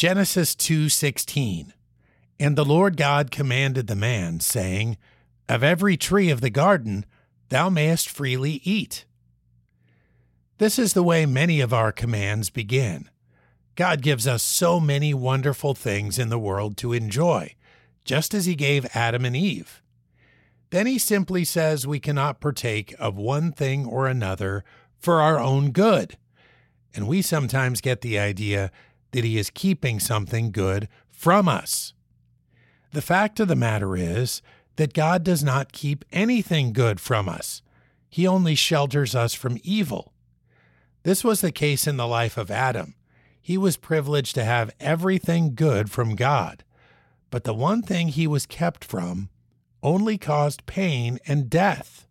Genesis 0.00 0.54
2:16 0.54 1.74
And 2.38 2.56
the 2.56 2.64
Lord 2.64 2.96
God 2.96 3.30
commanded 3.30 3.86
the 3.86 3.94
man 3.94 4.40
saying, 4.40 4.96
Of 5.46 5.62
every 5.62 5.98
tree 5.98 6.30
of 6.30 6.40
the 6.40 6.48
garden 6.48 7.04
thou 7.50 7.68
mayest 7.68 8.08
freely 8.08 8.62
eat. 8.64 9.04
This 10.56 10.78
is 10.78 10.94
the 10.94 11.02
way 11.02 11.26
many 11.26 11.60
of 11.60 11.74
our 11.74 11.92
commands 11.92 12.48
begin. 12.48 13.10
God 13.76 14.00
gives 14.00 14.26
us 14.26 14.42
so 14.42 14.80
many 14.80 15.12
wonderful 15.12 15.74
things 15.74 16.18
in 16.18 16.30
the 16.30 16.38
world 16.38 16.78
to 16.78 16.94
enjoy, 16.94 17.54
just 18.02 18.32
as 18.32 18.46
he 18.46 18.54
gave 18.54 18.96
Adam 18.96 19.26
and 19.26 19.36
Eve. 19.36 19.82
Then 20.70 20.86
he 20.86 20.98
simply 20.98 21.44
says 21.44 21.86
we 21.86 22.00
cannot 22.00 22.40
partake 22.40 22.94
of 22.98 23.18
one 23.18 23.52
thing 23.52 23.84
or 23.84 24.06
another 24.06 24.64
for 24.98 25.20
our 25.20 25.38
own 25.38 25.72
good. 25.72 26.16
And 26.94 27.06
we 27.06 27.20
sometimes 27.20 27.82
get 27.82 28.00
the 28.00 28.18
idea 28.18 28.72
that 29.12 29.24
he 29.24 29.38
is 29.38 29.50
keeping 29.50 30.00
something 30.00 30.50
good 30.50 30.88
from 31.10 31.48
us. 31.48 31.92
The 32.92 33.02
fact 33.02 33.40
of 33.40 33.48
the 33.48 33.56
matter 33.56 33.96
is 33.96 34.42
that 34.76 34.94
God 34.94 35.22
does 35.22 35.44
not 35.44 35.72
keep 35.72 36.04
anything 36.12 36.72
good 36.72 37.00
from 37.00 37.28
us, 37.28 37.62
he 38.08 38.26
only 38.26 38.54
shelters 38.54 39.14
us 39.14 39.34
from 39.34 39.58
evil. 39.62 40.12
This 41.02 41.22
was 41.22 41.40
the 41.40 41.52
case 41.52 41.86
in 41.86 41.96
the 41.96 42.06
life 42.06 42.36
of 42.36 42.50
Adam. 42.50 42.94
He 43.40 43.56
was 43.56 43.76
privileged 43.76 44.34
to 44.34 44.44
have 44.44 44.74
everything 44.80 45.54
good 45.54 45.90
from 45.90 46.14
God, 46.14 46.64
but 47.30 47.44
the 47.44 47.54
one 47.54 47.82
thing 47.82 48.08
he 48.08 48.26
was 48.26 48.46
kept 48.46 48.84
from 48.84 49.28
only 49.82 50.18
caused 50.18 50.66
pain 50.66 51.18
and 51.26 51.48
death. 51.48 52.06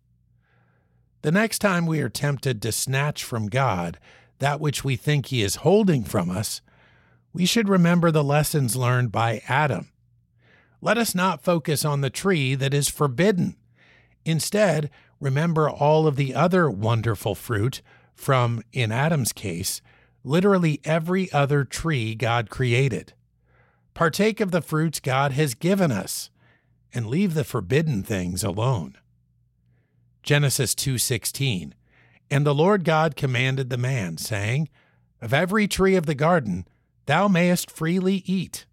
The 1.22 1.30
next 1.30 1.58
time 1.58 1.86
we 1.86 2.00
are 2.00 2.08
tempted 2.08 2.62
to 2.62 2.72
snatch 2.72 3.22
from 3.22 3.48
God 3.48 3.98
that 4.38 4.58
which 4.58 4.82
we 4.82 4.96
think 4.96 5.26
he 5.26 5.42
is 5.42 5.56
holding 5.56 6.02
from 6.02 6.30
us, 6.30 6.62
we 7.32 7.46
should 7.46 7.68
remember 7.68 8.10
the 8.10 8.24
lessons 8.24 8.76
learned 8.76 9.12
by 9.12 9.42
Adam. 9.48 9.90
Let 10.80 10.98
us 10.98 11.14
not 11.14 11.44
focus 11.44 11.84
on 11.84 12.00
the 12.00 12.10
tree 12.10 12.54
that 12.54 12.74
is 12.74 12.88
forbidden. 12.88 13.56
Instead, 14.24 14.90
remember 15.20 15.68
all 15.68 16.06
of 16.06 16.16
the 16.16 16.34
other 16.34 16.70
wonderful 16.70 17.34
fruit 17.34 17.82
from, 18.14 18.62
in 18.72 18.90
Adam's 18.90 19.32
case, 19.32 19.80
literally 20.24 20.80
every 20.84 21.30
other 21.32 21.64
tree 21.64 22.14
God 22.14 22.50
created. 22.50 23.12
Partake 23.94 24.40
of 24.40 24.50
the 24.50 24.62
fruits 24.62 25.00
God 25.00 25.32
has 25.32 25.54
given 25.54 25.92
us 25.92 26.30
and 26.92 27.06
leave 27.06 27.34
the 27.34 27.44
forbidden 27.44 28.02
things 28.02 28.42
alone. 28.42 28.96
Genesis 30.22 30.74
2:16 30.74 31.74
And 32.30 32.46
the 32.46 32.54
Lord 32.54 32.84
God 32.84 33.16
commanded 33.16 33.70
the 33.70 33.78
man 33.78 34.16
saying, 34.16 34.68
Of 35.20 35.32
every 35.32 35.66
tree 35.66 35.96
of 35.96 36.06
the 36.06 36.14
garden 36.14 36.66
thou 37.10 37.26
mayest 37.26 37.72
freely 37.72 38.22
eat, 38.24 38.66